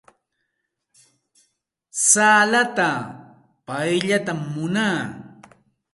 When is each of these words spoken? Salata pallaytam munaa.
Salata 2.09 2.89
pallaytam 3.65 4.39
munaa. 4.53 4.99